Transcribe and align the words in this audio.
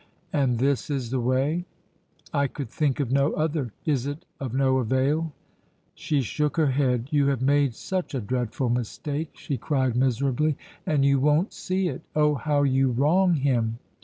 "And 0.33 0.57
this 0.57 0.89
is 0.89 1.11
the 1.11 1.19
way?" 1.19 1.65
"I 2.33 2.47
could 2.47 2.71
think 2.71 2.99
of 2.99 3.11
no 3.11 3.33
other. 3.33 3.71
Is 3.85 4.07
it 4.07 4.25
of 4.39 4.51
no 4.51 4.79
avail?" 4.79 5.31
She 5.93 6.21
shook 6.21 6.57
her 6.57 6.71
head. 6.71 7.09
"You 7.11 7.27
have 7.27 7.43
made 7.43 7.75
such 7.75 8.15
a 8.15 8.19
dreadful 8.19 8.69
mistake," 8.69 9.29
she 9.37 9.57
cried 9.57 9.95
miserably, 9.95 10.57
"and 10.87 11.05
you 11.05 11.19
won't 11.19 11.53
see 11.53 11.87
it. 11.87 12.01
Oh, 12.15 12.33
how 12.33 12.63
you 12.63 12.89
wrong 12.89 13.35
him! 13.35 13.77